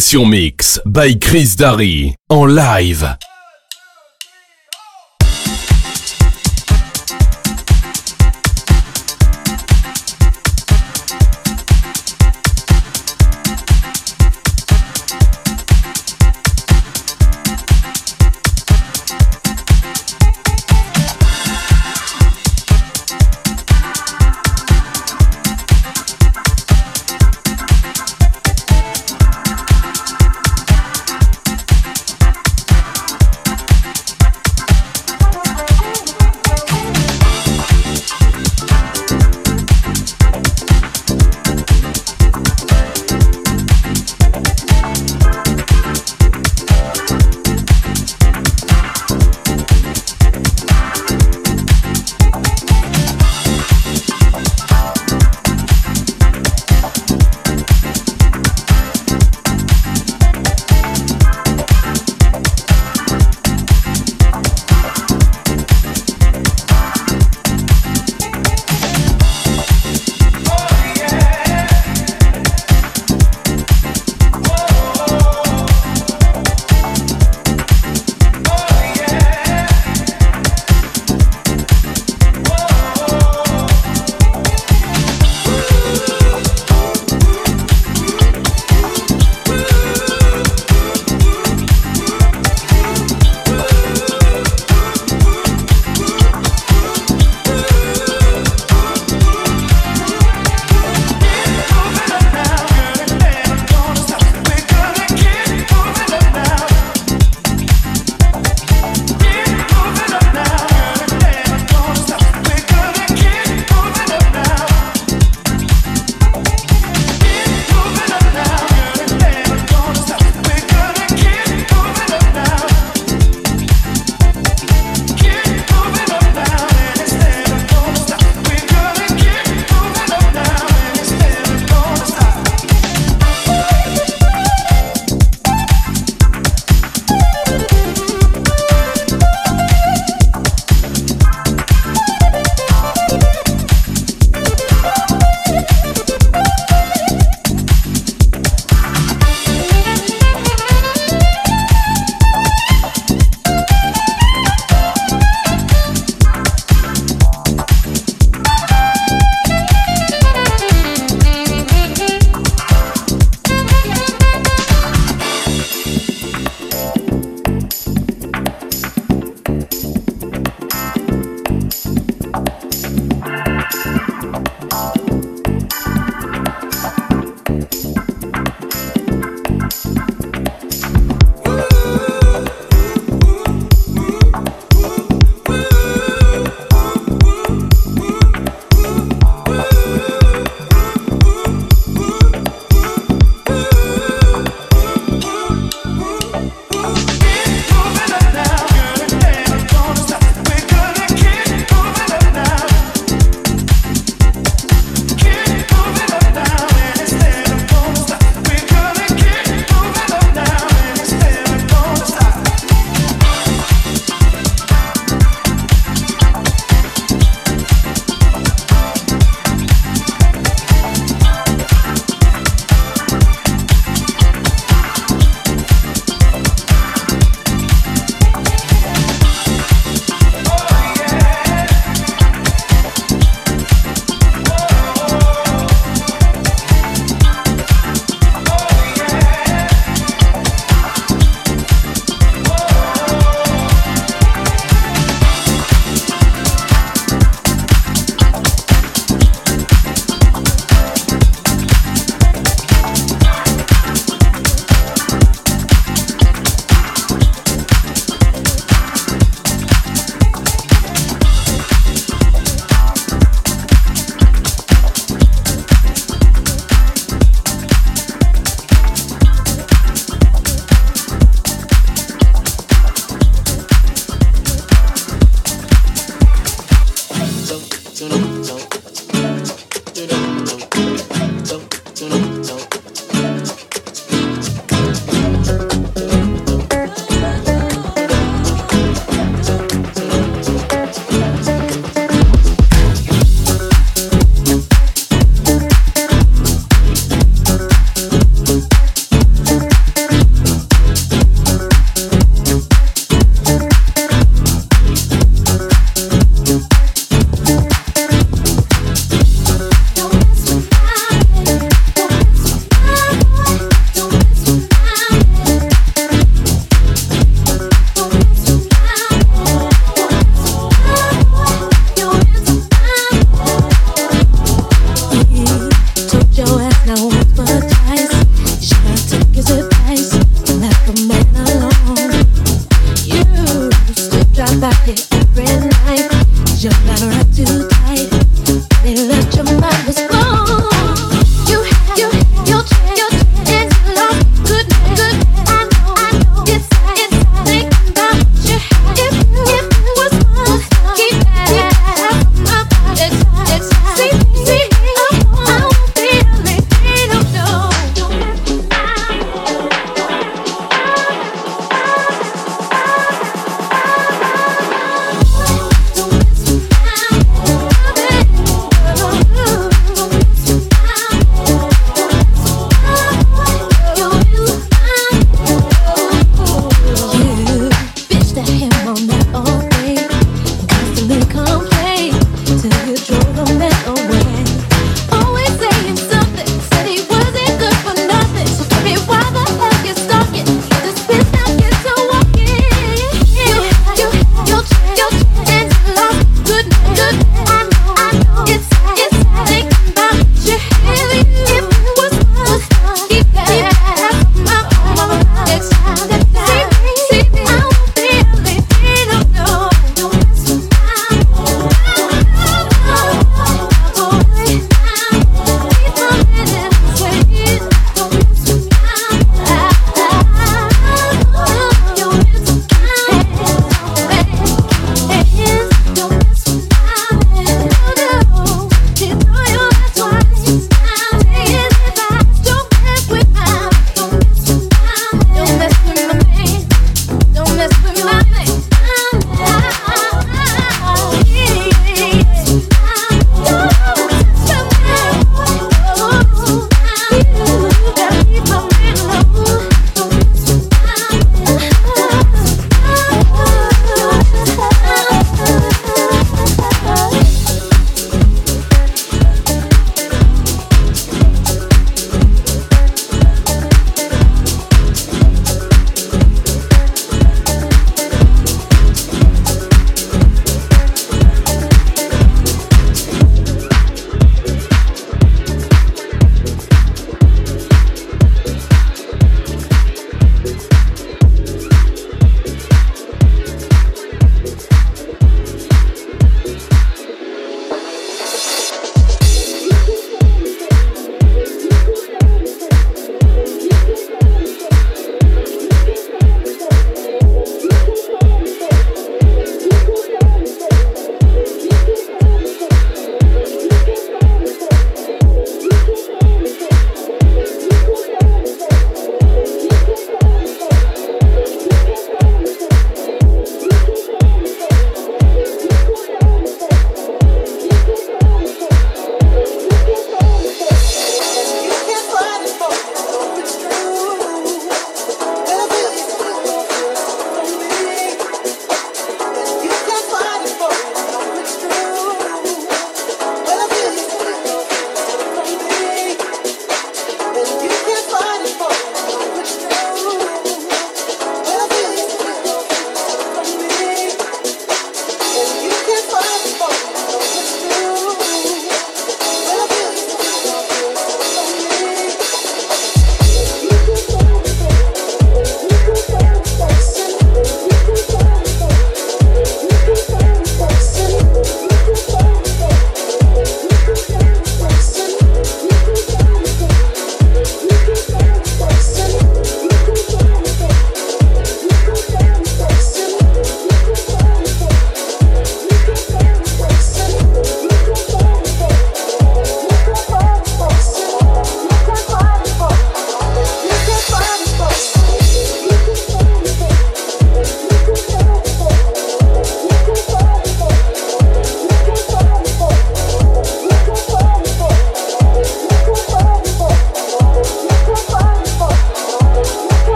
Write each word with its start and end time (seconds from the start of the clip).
Session 0.00 0.24
Mix 0.24 0.80
by 0.86 1.18
Chris 1.18 1.54
Darry 1.54 2.14
en 2.30 2.46
live. 2.46 3.31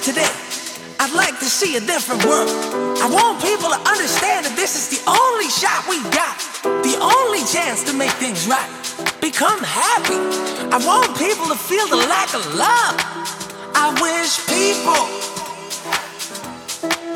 you 0.00 0.12
today. 0.12 0.30
I'd 1.00 1.14
like 1.14 1.38
to 1.38 1.46
see 1.46 1.76
a 1.76 1.80
different 1.80 2.24
world. 2.24 2.48
I 3.00 3.08
want 3.08 3.40
people 3.42 3.70
to 3.70 3.80
understand 3.88 4.44
that 4.44 4.54
this 4.56 4.76
is 4.76 4.86
the 4.92 5.00
only 5.08 5.48
shot 5.48 5.88
we 5.88 5.96
got, 6.12 6.36
the 6.84 6.96
only 7.00 7.40
chance 7.44 7.84
to 7.84 7.92
make 7.96 8.12
things 8.20 8.46
right. 8.46 8.68
Become 9.20 9.60
happy. 9.64 10.20
I 10.68 10.78
want 10.84 11.16
people 11.16 11.46
to 11.48 11.56
feel 11.56 11.86
the 11.88 11.96
lack 11.96 12.34
of 12.34 12.44
love. 12.54 12.96
I 13.74 13.88
wish 14.04 14.40
people 14.48 15.04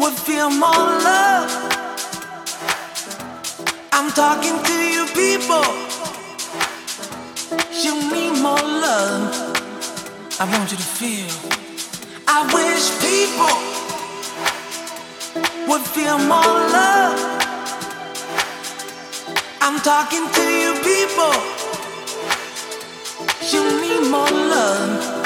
would 0.00 0.16
feel 0.16 0.50
more 0.50 0.88
love. 1.04 1.48
I'm 3.92 4.10
talking 4.12 4.56
to 4.68 4.76
you, 4.94 5.04
people. 5.12 5.64
You 7.84 7.92
need 8.12 8.40
more 8.42 8.64
love. 8.64 9.32
I 10.40 10.44
want 10.50 10.70
you 10.70 10.76
to 10.76 10.82
feel. 10.82 11.63
I 12.36 12.42
wish 12.52 12.84
people 12.98 13.56
would 15.68 15.82
feel 15.82 16.18
more 16.18 16.54
love. 16.74 17.16
I'm 19.60 19.78
talking 19.80 20.26
to 20.36 20.42
you, 20.42 20.74
people. 20.82 21.34
You 23.52 23.62
need 23.80 24.10
more 24.10 24.30
love. 24.30 25.24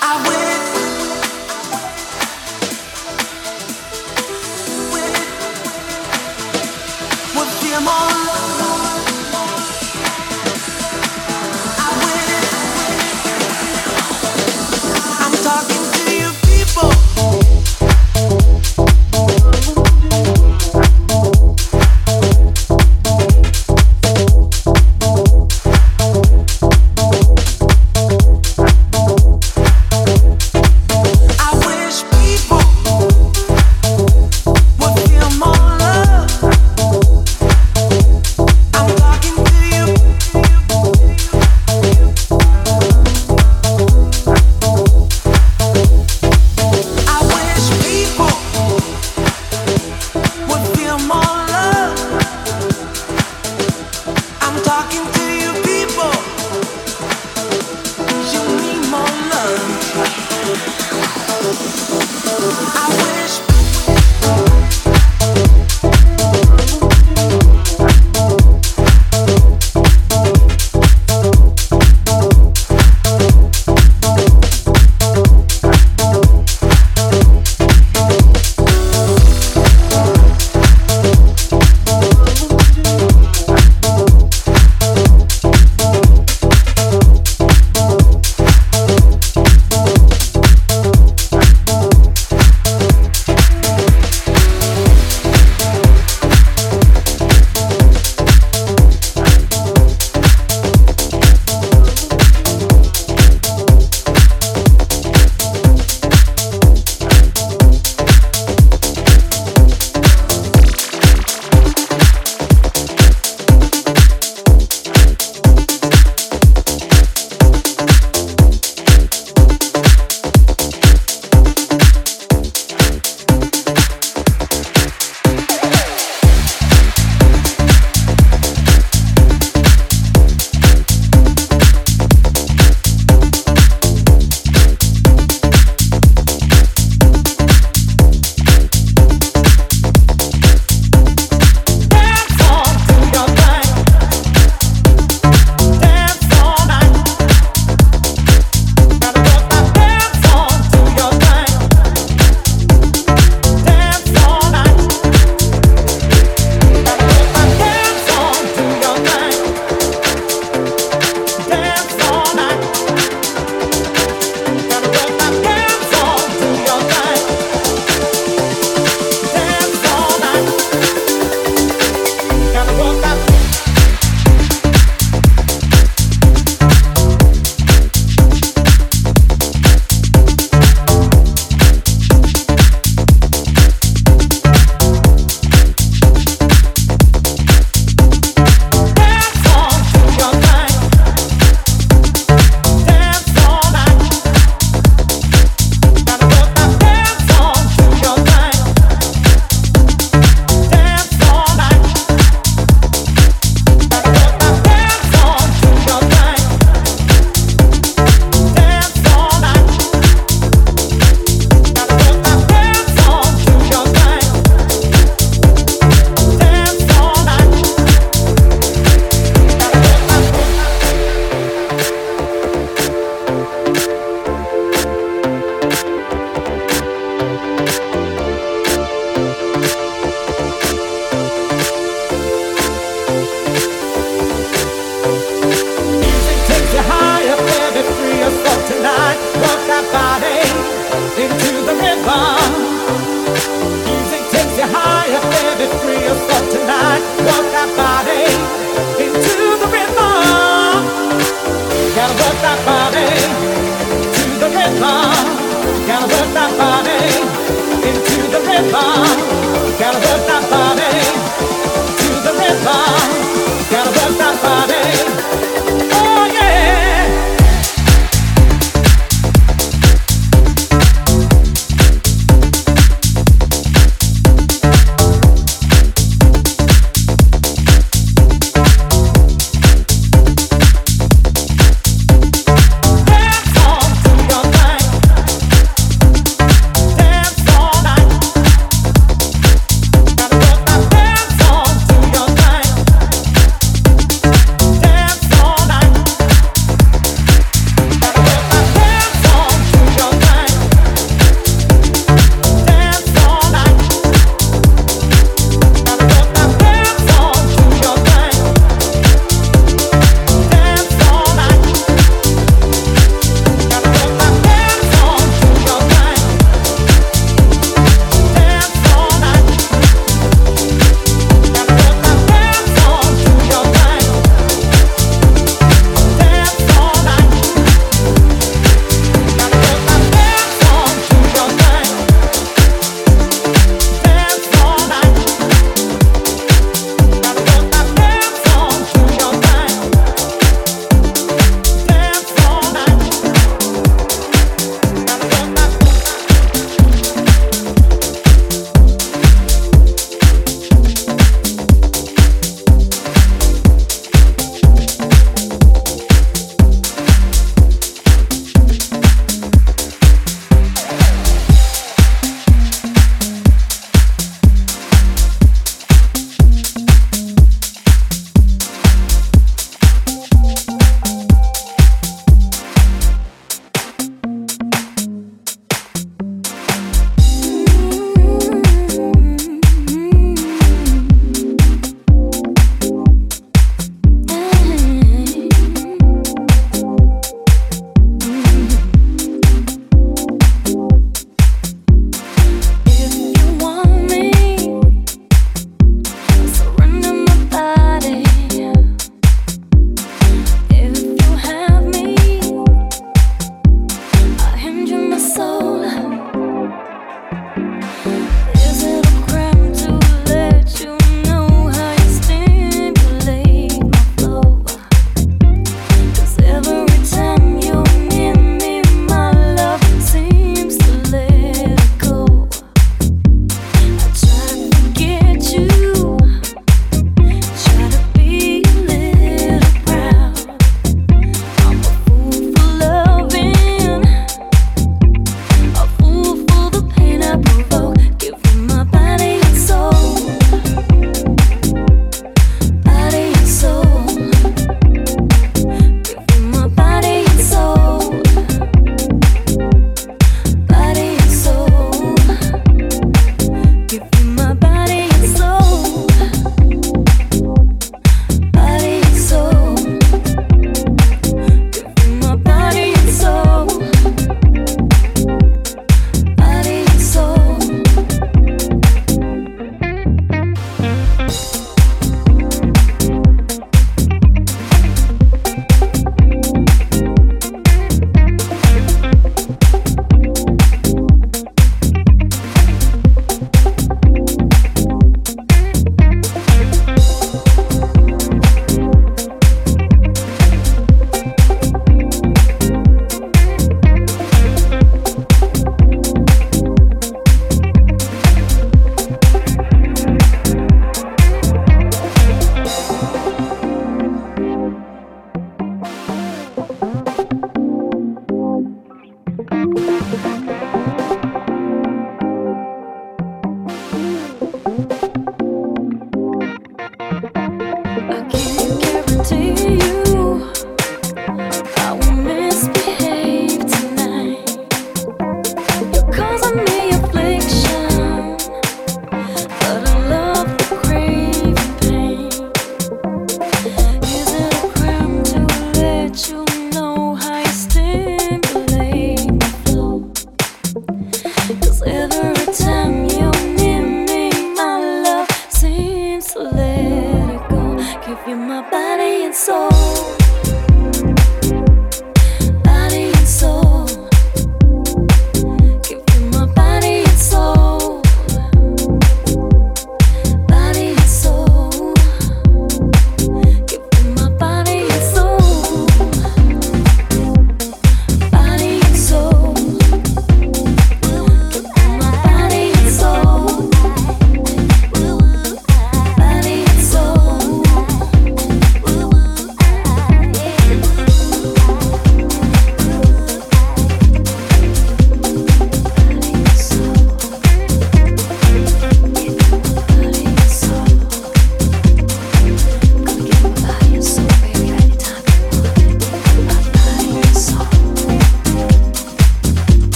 I 0.00 0.24
wish. 0.26 0.59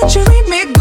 Can't 0.00 0.14
you 0.14 0.24
me? 0.50 0.75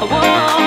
Whoa, 0.00 0.59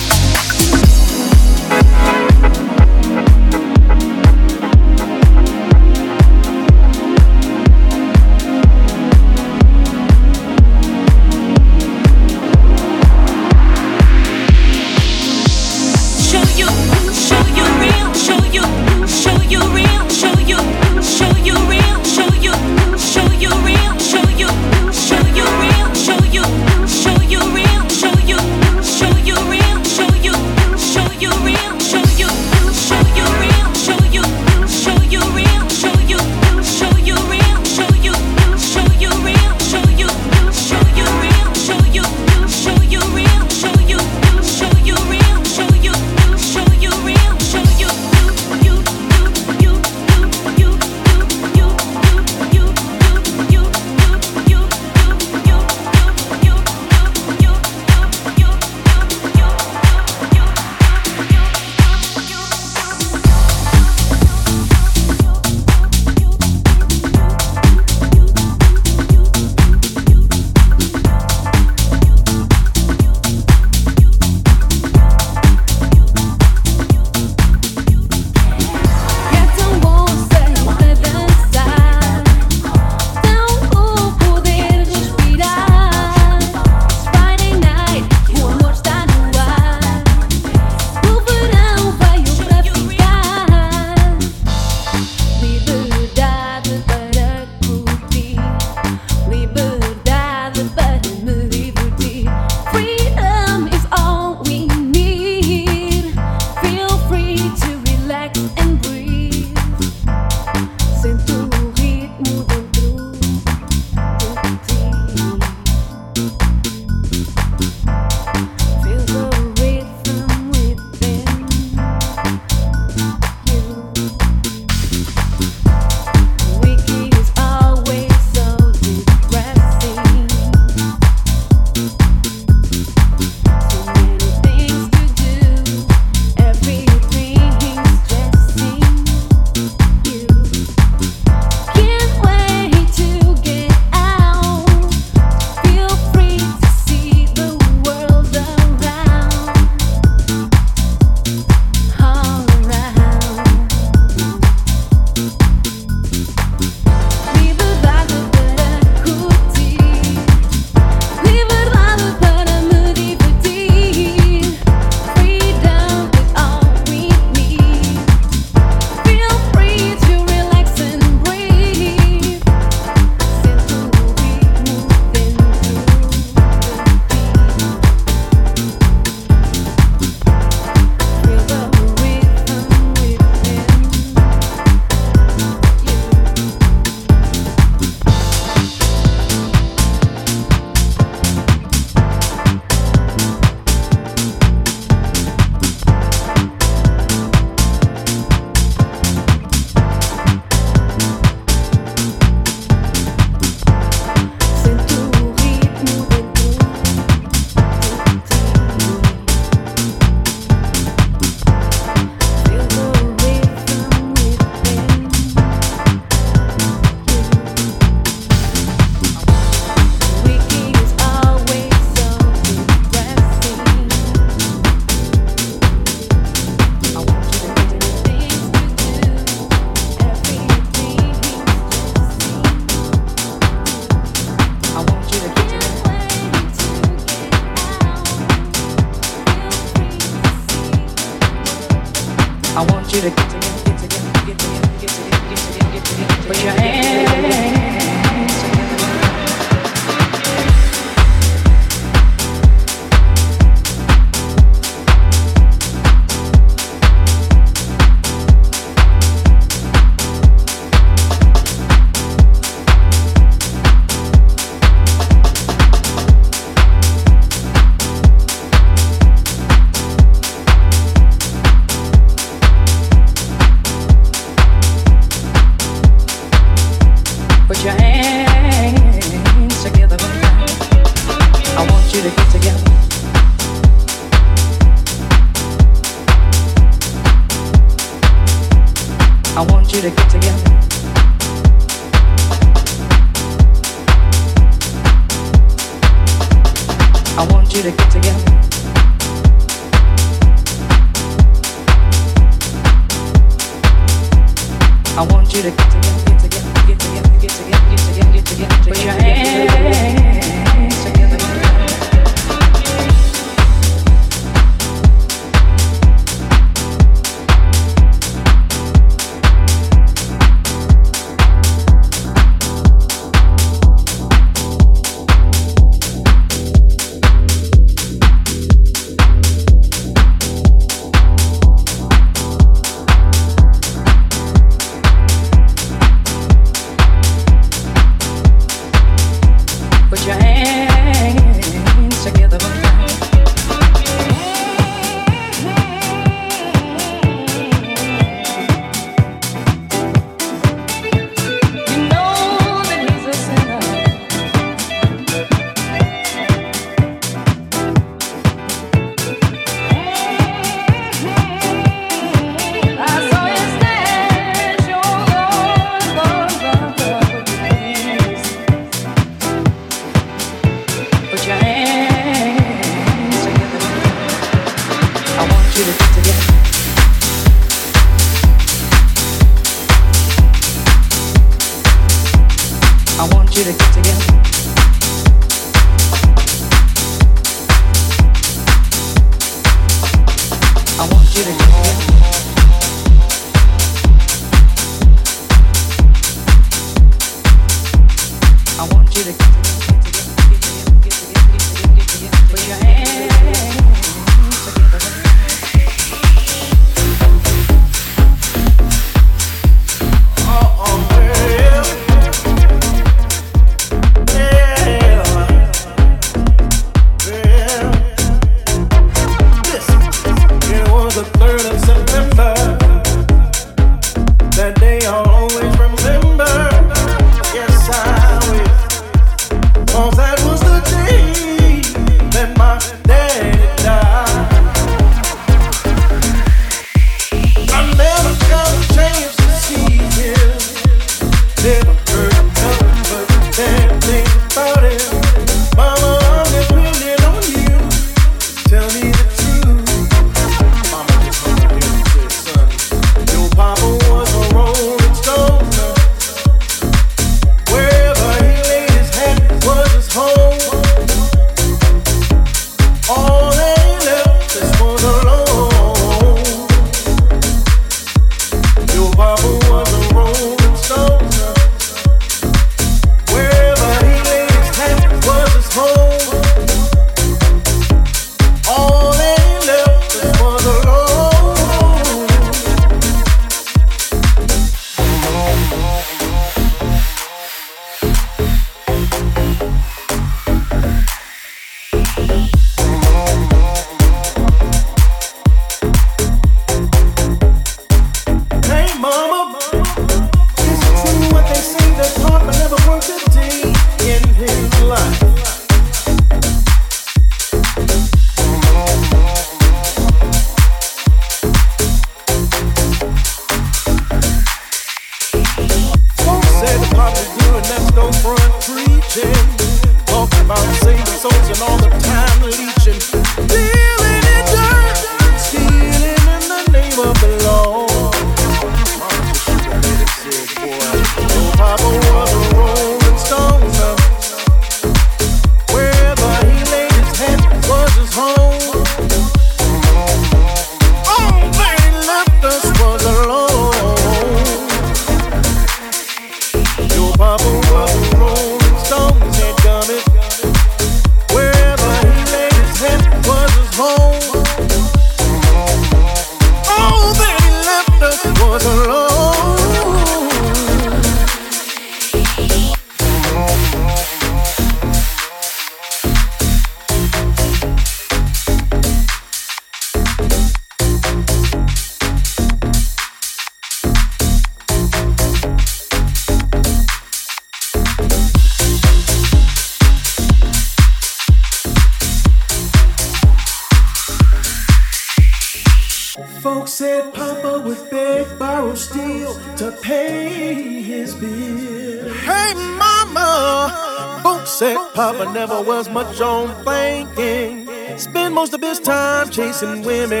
chasing 599.41 599.63
women 599.65 600.00